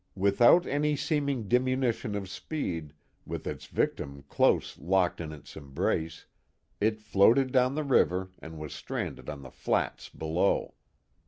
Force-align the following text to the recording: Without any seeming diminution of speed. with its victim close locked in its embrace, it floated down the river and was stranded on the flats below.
Without 0.15 0.65
any 0.65 0.95
seeming 0.95 1.47
diminution 1.47 2.15
of 2.15 2.27
speed. 2.27 2.93
with 3.23 3.45
its 3.45 3.67
victim 3.67 4.23
close 4.27 4.79
locked 4.79 5.21
in 5.21 5.31
its 5.31 5.55
embrace, 5.55 6.25
it 6.79 6.99
floated 6.99 7.51
down 7.51 7.75
the 7.75 7.83
river 7.83 8.31
and 8.39 8.57
was 8.57 8.73
stranded 8.73 9.29
on 9.29 9.43
the 9.43 9.51
flats 9.51 10.09
below. 10.09 10.73